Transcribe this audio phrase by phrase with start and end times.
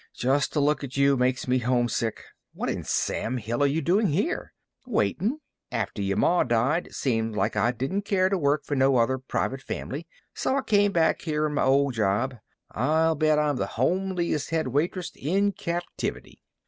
[0.15, 2.23] Just to look at you makes me homesick.
[2.55, 4.51] What in Sam Hill are you doing here?"
[4.87, 5.41] "Waitin'.
[5.71, 9.61] After yer ma died, seemed like I didn't care t' work fer no other privit
[9.61, 12.33] fam'ly, so I came back here on my old job.
[12.71, 16.41] I'll bet I'm the homeliest head waitress in captivity."